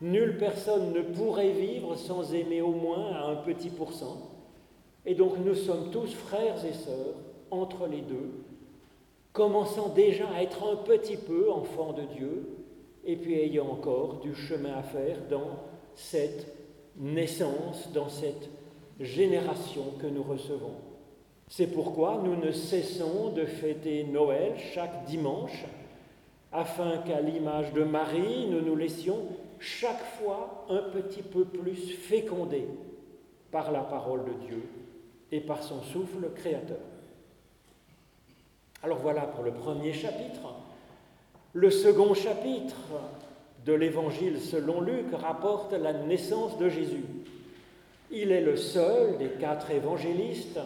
Nulle 0.00 0.38
personne 0.38 0.92
ne 0.92 1.02
pourrait 1.02 1.50
vivre 1.50 1.96
sans 1.96 2.32
aimer 2.32 2.62
au 2.62 2.72
moins 2.72 3.12
à 3.12 3.26
un 3.26 3.36
petit 3.36 3.70
pourcent. 3.70 4.30
Et 5.04 5.14
donc 5.14 5.38
nous 5.44 5.54
sommes 5.54 5.90
tous 5.90 6.14
frères 6.14 6.64
et 6.64 6.72
sœurs 6.72 7.16
entre 7.50 7.86
les 7.86 8.00
deux, 8.00 8.30
commençant 9.32 9.88
déjà 9.90 10.28
à 10.28 10.42
être 10.42 10.68
un 10.68 10.76
petit 10.76 11.16
peu 11.16 11.50
enfant 11.50 11.92
de 11.92 12.02
Dieu, 12.02 12.48
et 13.04 13.16
puis 13.16 13.34
ayant 13.34 13.70
encore 13.70 14.20
du 14.20 14.34
chemin 14.34 14.74
à 14.74 14.82
faire 14.82 15.18
dans 15.30 15.60
cette 15.94 16.54
naissance, 16.96 17.90
dans 17.92 18.08
cette 18.08 18.48
génération 19.00 19.84
que 20.00 20.06
nous 20.06 20.22
recevons. 20.22 20.74
C'est 21.46 21.68
pourquoi 21.68 22.20
nous 22.22 22.36
ne 22.36 22.52
cessons 22.52 23.30
de 23.30 23.46
fêter 23.46 24.04
Noël 24.04 24.54
chaque 24.74 25.04
dimanche 25.06 25.64
afin 26.52 26.98
qu'à 26.98 27.20
l'image 27.20 27.72
de 27.72 27.84
Marie, 27.84 28.46
nous 28.50 28.60
nous 28.60 28.76
laissions 28.76 29.18
chaque 29.58 30.04
fois 30.18 30.66
un 30.68 30.82
petit 30.90 31.22
peu 31.22 31.44
plus 31.44 31.74
fécondés 31.74 32.66
par 33.50 33.72
la 33.72 33.80
parole 33.80 34.24
de 34.24 34.46
Dieu 34.46 34.62
et 35.32 35.40
par 35.40 35.62
son 35.62 35.82
souffle 35.82 36.30
créateur. 36.34 36.78
Alors 38.82 38.98
voilà 38.98 39.22
pour 39.22 39.42
le 39.42 39.50
premier 39.50 39.92
chapitre. 39.92 40.54
Le 41.52 41.70
second 41.70 42.14
chapitre 42.14 42.76
de 43.66 43.72
l'Évangile 43.72 44.40
selon 44.40 44.80
Luc 44.80 45.06
rapporte 45.12 45.72
la 45.72 45.92
naissance 45.92 46.56
de 46.58 46.68
Jésus. 46.68 47.04
Il 48.12 48.30
est 48.30 48.40
le 48.40 48.56
seul 48.56 49.18
des 49.18 49.30
quatre 49.40 49.72
évangélistes 49.72 50.60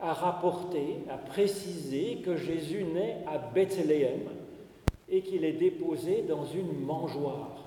à 0.00 0.14
rapporter, 0.14 1.00
à 1.10 1.18
préciser 1.18 2.22
que 2.24 2.36
Jésus 2.36 2.84
naît 2.84 3.18
à 3.26 3.36
Bethléem 3.36 4.22
et 5.10 5.20
qu'il 5.20 5.44
est 5.44 5.52
déposé 5.52 6.24
dans 6.26 6.46
une 6.46 6.80
mangeoire. 6.80 7.64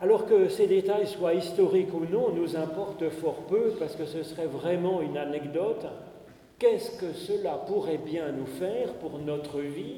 Alors 0.00 0.26
que 0.26 0.48
ces 0.48 0.66
détails 0.66 1.06
soient 1.06 1.34
historiques 1.34 1.94
ou 1.94 2.04
non, 2.12 2.32
nous 2.32 2.56
importe 2.56 3.08
fort 3.08 3.42
peu 3.48 3.74
parce 3.78 3.94
que 3.94 4.04
ce 4.04 4.24
serait 4.24 4.46
vraiment 4.46 5.00
une 5.00 5.16
anecdote. 5.16 5.86
Qu'est-ce 6.62 6.92
que 6.92 7.12
cela 7.12 7.54
pourrait 7.66 7.98
bien 7.98 8.30
nous 8.30 8.46
faire 8.46 8.92
pour 9.00 9.18
notre 9.18 9.58
vie, 9.58 9.96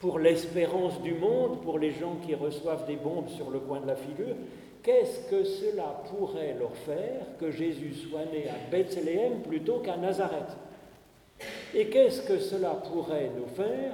pour 0.00 0.18
l'espérance 0.18 0.98
du 1.02 1.12
monde, 1.12 1.60
pour 1.60 1.78
les 1.78 1.90
gens 1.90 2.16
qui 2.26 2.34
reçoivent 2.34 2.86
des 2.86 2.96
bombes 2.96 3.28
sur 3.28 3.50
le 3.50 3.58
coin 3.58 3.82
de 3.82 3.88
la 3.88 3.94
figure 3.94 4.34
Qu'est-ce 4.82 5.28
que 5.28 5.44
cela 5.44 6.02
pourrait 6.08 6.56
leur 6.58 6.74
faire 6.74 7.26
que 7.38 7.50
Jésus 7.50 7.92
soit 7.92 8.24
né 8.32 8.46
à 8.48 8.70
Bethléem 8.70 9.42
plutôt 9.46 9.80
qu'à 9.80 9.98
Nazareth? 9.98 10.56
Et 11.74 11.88
qu'est-ce 11.88 12.22
que 12.22 12.38
cela 12.38 12.70
pourrait 12.70 13.30
nous 13.36 13.54
faire 13.54 13.92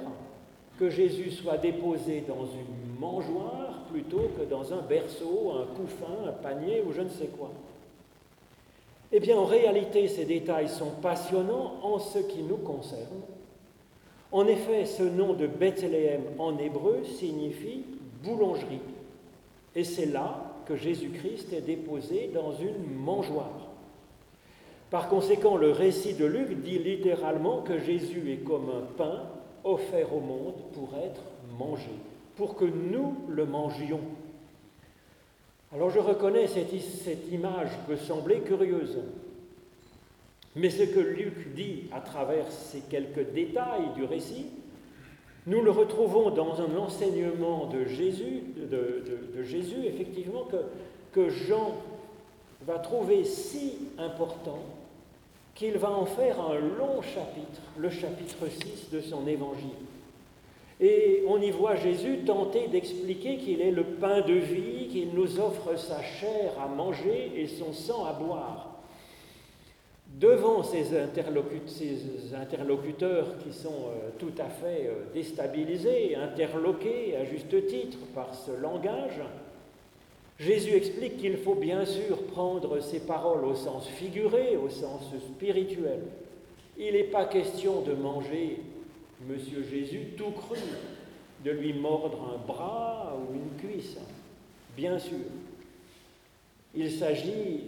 que 0.79 0.89
Jésus 0.89 1.31
soit 1.31 1.57
déposé 1.57 2.23
dans 2.25 2.45
une 2.45 2.99
mangeoire 3.01 3.83
plutôt 3.91 4.31
que 4.39 4.49
dans 4.49 4.73
un 4.73 4.81
berceau, 4.81 5.51
un 5.59 5.65
couffin, 5.75 6.29
un 6.29 6.31
panier 6.31 6.83
ou 6.87 6.93
je 6.93 7.01
ne 7.01 7.09
sais 7.09 7.27
quoi? 7.37 7.51
Eh 9.11 9.19
bien, 9.19 9.37
en 9.37 9.45
réalité, 9.45 10.07
ces 10.07 10.25
détails 10.25 10.69
sont 10.69 10.91
passionnants 11.01 11.75
en 11.83 11.99
ce 11.99 12.19
qui 12.19 12.43
nous 12.43 12.57
concerne. 12.57 13.21
En 14.31 14.47
effet, 14.47 14.85
ce 14.85 15.03
nom 15.03 15.33
de 15.33 15.47
Bethléem 15.47 16.21
en 16.39 16.57
hébreu 16.57 17.03
signifie 17.03 17.83
boulangerie. 18.23 18.79
Et 19.75 19.83
c'est 19.83 20.05
là 20.05 20.53
que 20.65 20.75
Jésus-Christ 20.75 21.51
est 21.51 21.61
déposé 21.61 22.29
dans 22.33 22.53
une 22.53 22.93
mangeoire. 22.95 23.67
Par 24.89 25.09
conséquent, 25.09 25.57
le 25.57 25.71
récit 25.71 26.13
de 26.13 26.25
Luc 26.25 26.61
dit 26.61 26.79
littéralement 26.79 27.61
que 27.61 27.79
Jésus 27.79 28.31
est 28.31 28.43
comme 28.45 28.69
un 28.69 28.85
pain 28.97 29.23
offert 29.63 30.13
au 30.15 30.19
monde 30.19 30.55
pour 30.73 30.89
être 30.97 31.21
mangé, 31.57 31.91
pour 32.35 32.55
que 32.55 32.65
nous 32.65 33.15
le 33.27 33.45
mangions. 33.45 34.01
Alors 35.73 35.89
je 35.89 35.99
reconnais 35.99 36.47
cette, 36.47 37.31
image 37.31 37.69
peut 37.87 37.95
sembler 37.95 38.41
curieuse, 38.41 38.97
mais 40.55 40.69
ce 40.69 40.83
que 40.83 40.99
Luc 40.99 41.53
dit 41.55 41.83
à 41.93 42.01
travers 42.01 42.51
ces 42.51 42.81
quelques 42.81 43.31
détails 43.31 43.93
du 43.95 44.03
récit, 44.03 44.47
nous 45.47 45.61
le 45.61 45.71
retrouvons 45.71 46.29
dans 46.31 46.59
un 46.61 46.77
enseignement 46.77 47.67
de 47.67 47.85
Jésus, 47.85 48.43
de, 48.69 49.43
Jésus 49.43 49.85
effectivement, 49.85 50.43
que, 50.43 50.57
que 51.13 51.29
Jean 51.29 51.73
va 52.67 52.77
trouver 52.77 53.23
si 53.23 53.77
important 53.97 54.59
qu'il 55.55 55.77
va 55.77 55.91
en 55.91 56.05
faire 56.05 56.39
un 56.41 56.59
long 56.59 57.01
chapitre, 57.01 57.61
le 57.77 57.89
chapitre 57.89 58.47
6 58.49 58.89
de 58.91 58.99
son 58.99 59.25
évangile. 59.25 59.69
Et 60.81 61.23
on 61.27 61.39
y 61.39 61.51
voit 61.51 61.75
Jésus 61.75 62.19
tenter 62.25 62.67
d'expliquer 62.67 63.37
qu'il 63.37 63.61
est 63.61 63.71
le 63.71 63.83
pain 63.83 64.21
de 64.21 64.33
vie, 64.33 64.87
qu'il 64.87 65.09
nous 65.13 65.39
offre 65.39 65.77
sa 65.77 66.01
chair 66.01 66.53
à 66.59 66.67
manger 66.67 67.31
et 67.35 67.47
son 67.47 67.71
sang 67.71 68.05
à 68.05 68.13
boire 68.13 68.71
devant 70.19 70.63
ces, 70.63 70.87
interlocuteurs 72.33 73.37
qui 73.39 73.53
sont 73.53 73.69
euh, 73.69 74.09
tout 74.19 74.33
à 74.37 74.49
fait 74.49 74.87
euh, 74.87 75.13
déstabilisés, 75.13 76.15
interloqués 76.15 77.15
à 77.15 77.25
juste 77.25 77.67
titre 77.67 77.97
par 78.13 78.33
ce 78.35 78.51
langage, 78.51 79.21
Jésus 80.39 80.73
explique 80.73 81.17
qu'il 81.17 81.37
faut 81.37 81.55
bien 81.55 81.85
sûr 81.85 82.17
prendre 82.23 82.79
ces 82.79 83.01
paroles 83.01 83.45
au 83.45 83.55
sens 83.55 83.87
figuré, 83.87 84.57
au 84.57 84.69
sens 84.69 85.03
spirituel. 85.35 85.99
Il 86.77 86.93
n'est 86.93 87.03
pas 87.03 87.25
question 87.25 87.81
de 87.81 87.93
manger 87.93 88.59
Monsieur 89.27 89.63
Jésus 89.63 90.13
tout 90.17 90.31
cru, 90.31 90.57
de 91.43 91.51
lui 91.51 91.73
mordre 91.73 92.35
un 92.35 92.45
bras 92.45 93.15
ou 93.17 93.33
une 93.33 93.57
cuisse, 93.57 93.97
bien 94.75 94.99
sûr. 94.99 95.17
Il 96.75 96.91
s'agit 96.91 97.61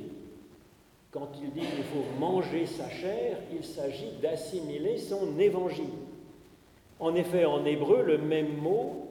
quand 1.14 1.30
il 1.42 1.52
dit 1.52 1.60
qu'il 1.60 1.84
faut 1.84 2.20
manger 2.20 2.66
sa 2.66 2.90
chair, 2.90 3.38
il 3.56 3.64
s'agit 3.64 4.14
d'assimiler 4.20 4.98
son 4.98 5.38
évangile. 5.38 5.86
En 7.00 7.14
effet, 7.14 7.46
en 7.46 7.64
hébreu, 7.66 8.02
le 8.02 8.18
même 8.18 8.58
mot, 8.58 9.10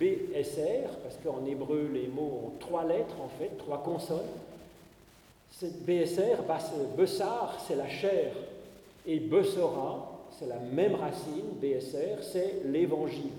BSR, 0.00 0.88
parce 1.02 1.18
qu'en 1.22 1.44
hébreu, 1.44 1.90
les 1.92 2.08
mots 2.08 2.40
ont 2.46 2.58
trois 2.58 2.84
lettres, 2.84 3.16
en 3.20 3.28
fait, 3.28 3.56
trois 3.58 3.82
consonnes. 3.82 4.16
BSR, 5.62 6.42
Bessar, 6.96 7.58
c'est 7.66 7.76
la 7.76 7.88
chair, 7.88 8.32
et 9.06 9.18
Bessora, 9.18 10.15
c'est 10.38 10.46
la 10.46 10.58
même 10.58 10.94
racine, 10.94 11.44
BSR, 11.60 12.22
c'est 12.22 12.62
l'évangile. 12.66 13.32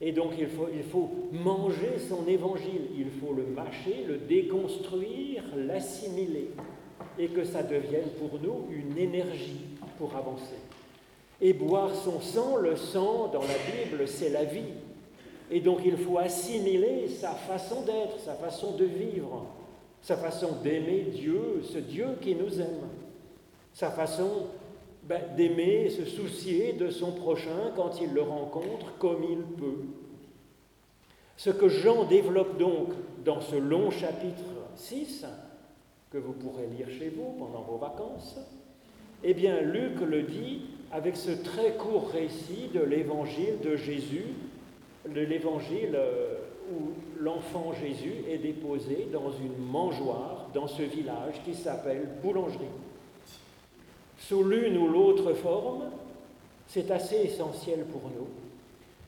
Et 0.00 0.12
donc 0.12 0.32
il 0.38 0.48
faut, 0.48 0.68
il 0.74 0.82
faut 0.82 1.10
manger 1.32 1.98
son 2.08 2.26
évangile, 2.26 2.82
il 2.96 3.10
faut 3.10 3.32
le 3.32 3.46
mâcher, 3.46 4.04
le 4.06 4.18
déconstruire, 4.18 5.42
l'assimiler 5.56 6.50
et 7.18 7.28
que 7.28 7.44
ça 7.44 7.62
devienne 7.62 8.08
pour 8.18 8.38
nous 8.40 8.66
une 8.70 8.96
énergie 8.98 9.66
pour 9.98 10.14
avancer. 10.14 10.56
Et 11.40 11.52
boire 11.52 11.94
son 11.94 12.20
sang, 12.20 12.56
le 12.56 12.76
sang 12.76 13.28
dans 13.28 13.42
la 13.42 13.46
Bible, 13.48 14.06
c'est 14.06 14.30
la 14.30 14.44
vie. 14.44 14.72
Et 15.50 15.60
donc 15.60 15.80
il 15.84 15.96
faut 15.96 16.18
assimiler 16.18 17.08
sa 17.08 17.30
façon 17.30 17.82
d'être, 17.82 18.18
sa 18.20 18.34
façon 18.34 18.72
de 18.72 18.84
vivre, 18.84 19.46
sa 20.02 20.16
façon 20.16 20.56
d'aimer 20.62 21.08
Dieu, 21.12 21.62
ce 21.62 21.78
Dieu 21.78 22.06
qui 22.20 22.34
nous 22.34 22.60
aime, 22.60 22.88
sa 23.72 23.90
façon 23.90 24.46
ben, 25.08 25.20
d'aimer 25.36 25.84
et 25.86 25.90
se 25.90 26.04
soucier 26.04 26.72
de 26.72 26.90
son 26.90 27.12
prochain 27.12 27.72
quand 27.76 28.00
il 28.00 28.12
le 28.12 28.22
rencontre 28.22 28.96
comme 28.98 29.24
il 29.24 29.42
peut. 29.56 29.84
Ce 31.36 31.50
que 31.50 31.68
Jean 31.68 32.04
développe 32.04 32.58
donc 32.58 32.88
dans 33.24 33.40
ce 33.40 33.56
long 33.56 33.90
chapitre 33.90 34.44
6, 34.74 35.26
que 36.10 36.18
vous 36.18 36.32
pourrez 36.32 36.66
lire 36.66 36.88
chez 36.88 37.10
vous 37.10 37.34
pendant 37.38 37.62
vos 37.62 37.76
vacances, 37.76 38.38
eh 39.22 39.34
bien 39.34 39.60
Luc 39.60 40.00
le 40.00 40.22
dit 40.22 40.62
avec 40.92 41.16
ce 41.16 41.30
très 41.30 41.74
court 41.74 42.10
récit 42.10 42.70
de 42.72 42.80
l'évangile 42.80 43.58
de 43.62 43.76
Jésus, 43.76 44.26
de 45.08 45.20
l'évangile 45.20 45.94
euh, 45.94 46.34
où 46.72 46.90
l'enfant 47.20 47.72
Jésus 47.72 48.24
est 48.28 48.38
déposé 48.38 49.08
dans 49.12 49.30
une 49.30 49.56
mangeoire 49.70 50.48
dans 50.54 50.66
ce 50.66 50.82
village 50.82 51.40
qui 51.44 51.54
s'appelle 51.54 52.08
Boulangerie. 52.22 52.66
Sous 54.28 54.42
l'une 54.42 54.76
ou 54.76 54.88
l'autre 54.88 55.34
forme, 55.34 55.84
c'est 56.66 56.90
assez 56.90 57.16
essentiel 57.16 57.84
pour 57.84 58.02
nous, 58.10 58.26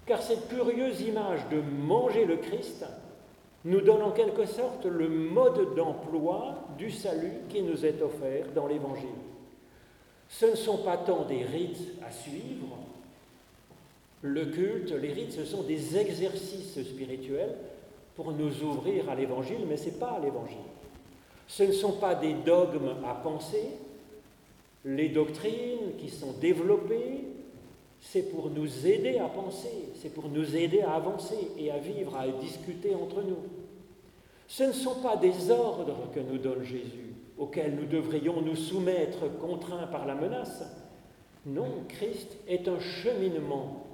car 0.07 0.23
cette 0.23 0.49
curieuse 0.49 1.01
image 1.01 1.41
de 1.51 1.61
manger 1.61 2.25
le 2.25 2.37
Christ 2.37 2.85
nous 3.65 3.81
donne 3.81 4.03
en 4.03 4.13
quelque 4.13 4.47
sorte 4.47 4.85
le 4.85 5.09
mode 5.09 5.75
d'emploi 5.75 6.55
du 6.79 6.93
salut 6.93 7.33
qui 7.49 7.63
nous 7.63 7.85
est 7.85 8.01
offert 8.01 8.47
dans 8.55 8.69
l'Évangile. 8.69 9.09
Ce 10.29 10.47
ne 10.47 10.55
sont 10.55 10.79
pas 10.79 10.99
tant 10.99 11.25
des 11.25 11.43
rites 11.43 12.01
à 12.07 12.13
suivre, 12.13 12.79
le 14.23 14.47
culte, 14.47 14.93
les 14.93 15.13
rites, 15.13 15.33
ce 15.33 15.45
sont 15.45 15.63
des 15.65 15.97
exercices 15.97 16.81
spirituels 16.81 17.57
pour 18.15 18.31
nous 18.31 18.63
ouvrir 18.63 19.11
à 19.11 19.17
l'Évangile, 19.17 19.67
mais 19.69 19.77
ce 19.79 19.87
n'est 19.87 19.97
pas 19.97 20.21
l'Évangile. 20.23 20.59
Ce 21.49 21.65
ne 21.65 21.73
sont 21.73 21.93
pas 21.93 22.15
des 22.15 22.35
dogmes 22.35 22.95
à 23.05 23.15
penser, 23.15 23.65
les 24.85 25.09
doctrines 25.09 25.97
qui 25.99 26.09
sont 26.09 26.33
développées, 26.41 27.25
c'est 28.01 28.31
pour 28.31 28.51
nous 28.51 28.87
aider 28.87 29.19
à 29.19 29.29
penser, 29.29 29.91
c'est 30.01 30.15
pour 30.15 30.29
nous 30.29 30.57
aider 30.57 30.81
à 30.81 30.93
avancer 30.95 31.51
et 31.59 31.71
à 31.71 31.79
vivre, 31.79 32.17
à 32.17 32.29
discuter 32.29 32.95
entre 32.95 33.23
nous. 33.23 33.39
Ce 34.47 34.63
ne 34.63 34.73
sont 34.73 35.01
pas 35.03 35.17
des 35.17 35.51
ordres 35.51 36.09
que 36.15 36.21
nous 36.21 36.39
donne 36.39 36.63
Jésus, 36.63 37.15
auxquels 37.37 37.75
nous 37.75 37.87
devrions 37.87 38.41
nous 38.41 38.57
soumettre 38.57 39.39
contraints 39.41 39.87
par 39.89 40.07
la 40.07 40.15
menace. 40.15 40.63
Non, 41.45 41.85
Christ 41.89 42.37
est 42.47 42.69
un 42.69 42.81
cheminement. 42.81 43.85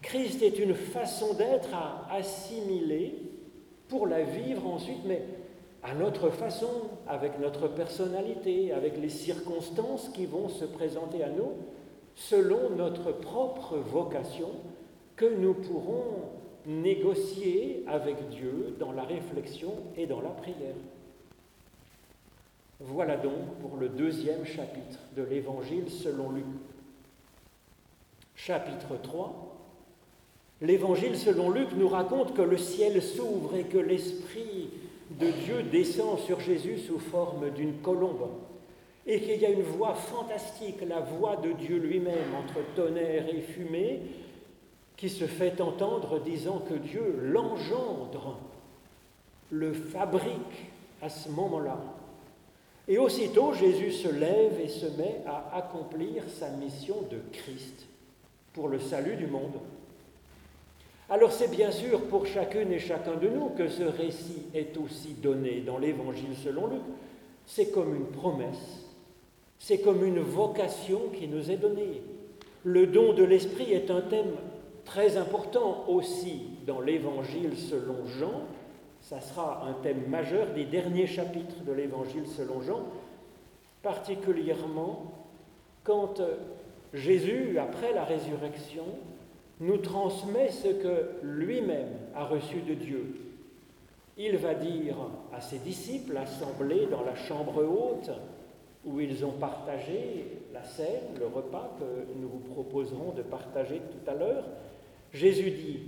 Christ 0.00 0.42
est 0.42 0.58
une 0.58 0.74
façon 0.74 1.34
d'être 1.34 1.74
à 1.74 2.08
assimiler 2.12 3.14
pour 3.88 4.06
la 4.06 4.22
vivre 4.22 4.66
ensuite, 4.66 5.04
mais 5.04 5.22
à 5.82 5.94
notre 5.94 6.30
façon, 6.30 6.90
avec 7.08 7.38
notre 7.40 7.68
personnalité, 7.68 8.72
avec 8.72 8.96
les 8.98 9.08
circonstances 9.08 10.08
qui 10.10 10.26
vont 10.26 10.48
se 10.48 10.64
présenter 10.64 11.24
à 11.24 11.28
nous, 11.28 11.52
selon 12.14 12.70
notre 12.76 13.12
propre 13.12 13.76
vocation 13.78 14.50
que 15.16 15.24
nous 15.24 15.54
pourrons 15.54 16.30
négocier 16.66 17.84
avec 17.88 18.28
Dieu 18.28 18.76
dans 18.78 18.92
la 18.92 19.02
réflexion 19.02 19.74
et 19.96 20.06
dans 20.06 20.20
la 20.20 20.30
prière. 20.30 20.76
Voilà 22.78 23.16
donc 23.16 23.54
pour 23.60 23.76
le 23.76 23.88
deuxième 23.88 24.44
chapitre 24.44 24.98
de 25.16 25.22
l'Évangile 25.22 25.88
selon 25.88 26.30
Luc. 26.30 26.44
Chapitre 28.34 28.96
3. 29.02 29.56
L'Évangile 30.62 31.16
selon 31.16 31.50
Luc 31.50 31.68
nous 31.76 31.88
raconte 31.88 32.34
que 32.34 32.42
le 32.42 32.56
ciel 32.56 33.02
s'ouvre 33.02 33.56
et 33.56 33.64
que 33.64 33.78
l'Esprit 33.78 34.70
de 35.18 35.30
Dieu 35.30 35.62
descend 35.62 36.18
sur 36.18 36.40
Jésus 36.40 36.78
sous 36.78 36.98
forme 36.98 37.50
d'une 37.50 37.78
colombe 37.78 38.28
et 39.06 39.20
qu'il 39.20 39.40
y 39.40 39.46
a 39.46 39.50
une 39.50 39.62
voix 39.62 39.94
fantastique, 39.94 40.80
la 40.86 41.00
voix 41.00 41.36
de 41.36 41.52
Dieu 41.52 41.78
lui-même 41.78 42.34
entre 42.38 42.60
tonnerre 42.74 43.28
et 43.28 43.40
fumée, 43.40 44.00
qui 44.96 45.08
se 45.08 45.24
fait 45.24 45.60
entendre 45.60 46.20
disant 46.20 46.60
que 46.60 46.74
Dieu 46.74 47.18
l'engendre, 47.20 48.38
le 49.50 49.72
fabrique 49.72 50.70
à 51.00 51.08
ce 51.08 51.28
moment-là. 51.30 51.78
Et 52.88 52.98
aussitôt, 52.98 53.52
Jésus 53.52 53.92
se 53.92 54.08
lève 54.08 54.60
et 54.60 54.68
se 54.68 54.86
met 54.86 55.22
à 55.26 55.56
accomplir 55.56 56.24
sa 56.28 56.50
mission 56.50 57.02
de 57.10 57.18
Christ 57.32 57.86
pour 58.52 58.68
le 58.68 58.78
salut 58.78 59.16
du 59.16 59.26
monde. 59.26 59.58
Alors 61.10 61.32
c'est 61.32 61.50
bien 61.50 61.70
sûr 61.70 62.02
pour 62.02 62.26
chacune 62.26 62.72
et 62.72 62.78
chacun 62.78 63.16
de 63.16 63.28
nous 63.28 63.50
que 63.50 63.68
ce 63.68 63.82
récit 63.82 64.46
est 64.54 64.76
aussi 64.78 65.14
donné 65.14 65.60
dans 65.60 65.78
l'Évangile 65.78 66.36
selon 66.42 66.68
Luc. 66.68 66.82
C'est 67.44 67.70
comme 67.70 67.94
une 67.94 68.06
promesse, 68.06 68.86
c'est 69.58 69.78
comme 69.78 70.04
une 70.04 70.20
vocation 70.20 71.00
qui 71.18 71.28
nous 71.28 71.50
est 71.50 71.56
donnée. 71.56 72.02
Le 72.64 72.86
don 72.86 73.12
de 73.12 73.24
l'Esprit 73.24 73.72
est 73.72 73.90
un 73.90 74.00
thème 74.00 74.34
très 74.84 75.16
important 75.16 75.84
aussi 75.88 76.42
dans 76.66 76.80
l'Évangile 76.80 77.56
selon 77.58 78.06
Jean. 78.06 78.42
Ça 79.00 79.20
sera 79.20 79.66
un 79.66 79.72
thème 79.82 80.06
majeur 80.08 80.52
des 80.54 80.64
derniers 80.64 81.08
chapitres 81.08 81.62
de 81.66 81.72
l'Évangile 81.72 82.26
selon 82.26 82.62
Jean, 82.62 82.84
particulièrement 83.82 85.12
quand 85.82 86.20
Jésus, 86.94 87.58
après 87.58 87.92
la 87.92 88.04
résurrection, 88.04 88.84
nous 89.62 89.78
transmet 89.78 90.50
ce 90.50 90.68
que 90.68 91.10
lui-même 91.22 91.94
a 92.16 92.24
reçu 92.24 92.62
de 92.62 92.74
Dieu. 92.74 93.14
Il 94.18 94.36
va 94.38 94.54
dire 94.54 94.96
à 95.32 95.40
ses 95.40 95.58
disciples 95.58 96.16
assemblés 96.16 96.86
dans 96.86 97.04
la 97.04 97.14
chambre 97.14 97.62
haute, 97.62 98.10
où 98.84 98.98
ils 98.98 99.24
ont 99.24 99.38
partagé 99.38 100.40
la 100.52 100.64
scène, 100.64 101.14
le 101.18 101.26
repas 101.26 101.76
que 101.78 102.20
nous 102.20 102.28
vous 102.28 102.40
proposerons 102.40 103.12
de 103.12 103.22
partager 103.22 103.78
tout 103.78 104.10
à 104.10 104.14
l'heure, 104.14 104.44
Jésus 105.12 105.52
dit, 105.52 105.80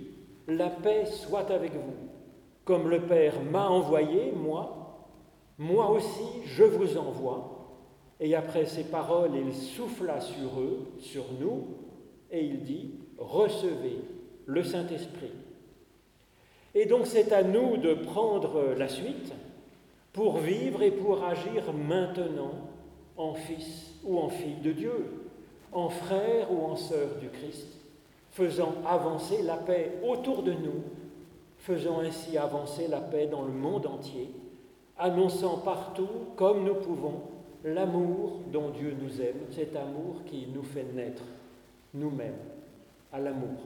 La 0.47 0.71
paix 0.71 1.07
soit 1.07 1.51
avec 1.51 1.73
vous. 1.73 1.95
Comme 2.65 2.89
le 2.89 3.01
Père 3.01 3.43
m'a 3.43 3.69
envoyé, 3.69 4.31
moi, 4.31 5.09
moi 5.59 5.91
aussi 5.91 6.43
je 6.47 6.63
vous 6.63 6.97
envoie. 6.97 7.51
Et 8.21 8.37
après 8.37 8.67
ces 8.67 8.85
paroles, 8.85 9.33
il 9.35 9.53
souffla 9.53 10.21
sur 10.21 10.61
eux, 10.61 10.79
sur 11.01 11.25
nous, 11.41 11.65
et 12.31 12.45
il 12.45 12.63
dit, 12.63 12.93
Recevez 13.19 13.99
le 14.47 14.65
Saint-Esprit. 14.65 15.33
Et 16.75 16.87
donc 16.87 17.07
c'est 17.07 17.33
à 17.33 17.43
nous 17.43 17.77
de 17.77 17.95
prendre 17.95 18.75
la 18.77 18.89
suite 18.89 19.33
pour 20.13 20.39
vivre 20.39 20.83
et 20.83 20.91
pour 20.91 21.25
agir 21.25 21.73
maintenant 21.73 22.53
en 23.17 23.35
fils 23.35 23.93
ou 24.05 24.19
en 24.19 24.29
fille 24.29 24.61
de 24.63 24.73
Dieu, 24.73 25.31
en 25.73 25.89
frère 25.89 26.53
ou 26.53 26.65
en 26.65 26.77
sœur 26.77 27.09
du 27.21 27.29
Christ 27.29 27.85
faisant 28.35 28.75
avancer 28.85 29.43
la 29.43 29.57
paix 29.57 29.93
autour 30.03 30.43
de 30.43 30.53
nous, 30.53 30.83
faisant 31.59 32.01
ainsi 32.01 32.37
avancer 32.37 32.89
la 32.89 33.01
paix 33.01 33.29
dans 33.29 33.43
le 33.43 33.53
monde 33.53 33.87
entier, 33.87 34.29
annonçant 34.99 35.59
partout, 35.59 36.09
comme 36.35 36.65
nous 36.65 36.75
pouvons, 36.75 37.23
l'amour 37.63 38.41
dont 38.53 38.71
Dieu 38.71 38.97
nous 39.01 39.23
aime, 39.23 39.39
cet 39.53 39.77
amour 39.77 40.23
qui 40.27 40.49
nous 40.53 40.65
fait 40.65 40.87
naître 40.93 41.23
nous-mêmes 41.95 42.35
à 43.15 43.21
l'amour. 43.21 43.61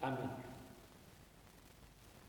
Amen. 0.00 0.51